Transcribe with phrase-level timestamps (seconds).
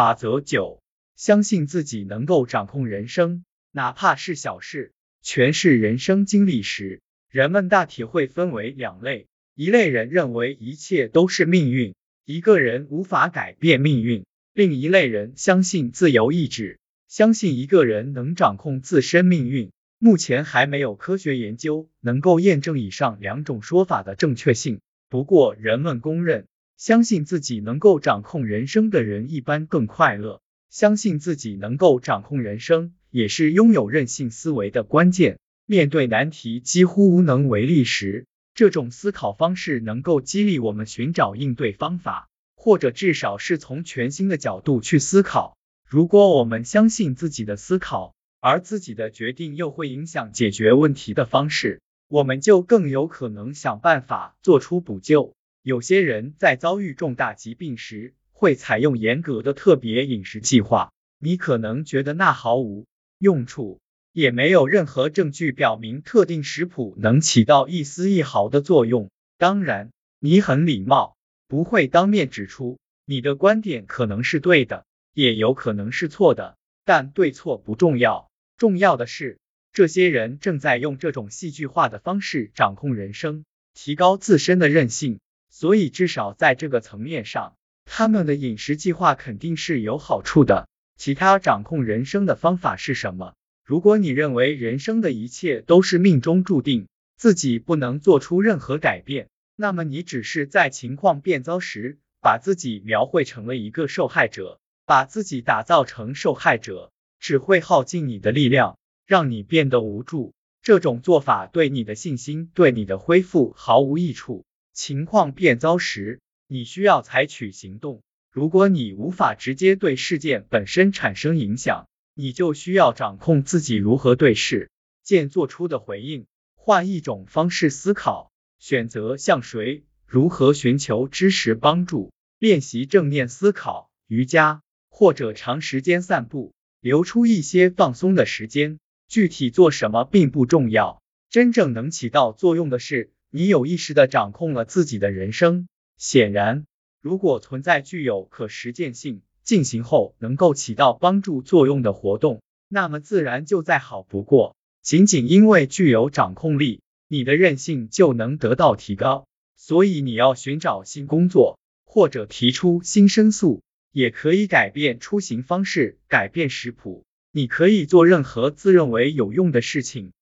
[0.00, 0.80] 法则九，
[1.14, 4.94] 相信自己能够掌控人生，哪怕是小事。
[5.22, 11.94] 诠释人生经历时，人们大体会分为两类：一类人认为一切都是命运，
[12.24, 14.22] 一个人无法改变命运；
[14.54, 19.70] 另一类人相信自由意志，相信一个人能掌控自身命运。
[19.98, 24.80] 目前还没有科学研究能够验证以上两种说法的正确性。
[25.10, 26.46] 不过，人们公认，
[26.80, 30.40] 相信自己能够掌控人生的人一般更快乐。
[30.70, 35.38] 相信自己能够掌控人生，也是拥有韧性思维的关键。
[35.66, 45.58] 面对难题几乎无能为力时，这种思考方式能够激励我们寻找应对方法，或者至少是从全新的角度去思考。
[45.86, 55.34] 如果我们相信自己的思考，而自己的决定又会影响解决问题的方式，我们就更有可能想办法做出补救。
[55.62, 60.90] 有些人在遭遇重大疾病时，会采用严格的特别饮食计划。
[61.18, 62.86] 你可能觉得那毫无
[63.18, 63.78] 用处，
[64.12, 69.10] 也没有任何证据表明特定食谱能起到一丝一毫的作用。
[69.36, 71.14] 当然，你很礼貌，
[71.46, 76.56] 不会当面指出你的观点可能是对的，也有可能是错的。
[76.86, 78.30] 但对错不重要。
[78.56, 79.38] 重要的是，
[79.74, 85.20] 这些人正在用这种戏剧化的方式掌控人生，提高自身的韧性。
[85.50, 90.68] 所以，至少在这个层面上，他们的饮食计划肯定是有好处的。
[90.96, 93.34] 其他掌控人生的方法是什么？
[93.64, 106.92] 如果你认为人生的一切都是命中注定，自己不能做出任何改变，那么你只是在情况变糟时，把自己描绘成了一个受害者，把自己打造成受害者。
[107.18, 110.32] 只会耗尽你的力量，让你变得无助。
[110.62, 114.46] 这种做法对你的信心、对你的恢复毫无益处。
[114.82, 118.00] 情况变糟时，你需要采取行动。
[118.32, 124.70] 如果你无法直接对事件本身产生影响，你就需要掌控自己如何对事
[125.02, 126.24] 件做出的回应。
[126.54, 136.54] 换一种方式思考，选择向谁、如何寻求支持帮助，练习正念思考、瑜伽，或者长时间散步。
[136.80, 138.78] 留出一些放松的时间，
[139.08, 145.68] 具体做什么并不重要，真正能起到作用的是，你有意识的掌控了自己的人生。
[145.96, 146.66] 显然，
[147.00, 154.56] 如果存在具有可实践性、进行后能够起到帮助作用的活动，那么自然就再好不过。
[154.82, 159.26] 仅仅因为具有掌控力，你的韧性就能得到提高。
[159.56, 163.62] 所以你要寻找新工作，或者提出新申诉。
[163.92, 167.04] 也可以改变出行方式，改变食谱。
[167.32, 170.12] 你可以做任何自认为有用的事情。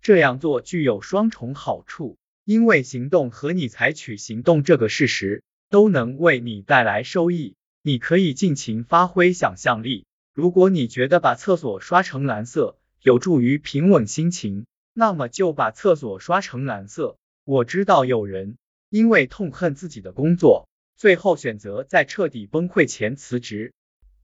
[0.00, 2.16] 这样做具有双重好处，
[2.50, 7.54] 因为行动和你采取行动这个事实都能为你带来收益。
[7.80, 10.04] 你可以尽情发挥想象力。
[10.34, 17.18] 如果你觉得把厕所刷成蓝色有助于平稳心情，那么就把厕所刷成蓝色。
[17.44, 18.56] 我知道有人
[18.88, 20.68] 因为痛恨自己的工作。
[20.96, 23.72] 最后选择在彻底崩溃前辞职。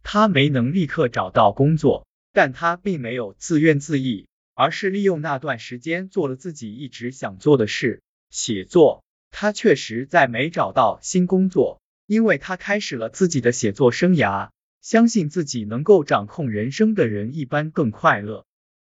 [0.03, 9.05] 他没能立刻找到工作，但他并没有自怨自艾，而是利用那段时间做了自己一直想做的事——写作。
[9.31, 14.51] 他确实在没找到新工作，因为他开始了自己的写作生涯。
[14.83, 18.47] 相信自己能够掌控人生的人一般更快乐。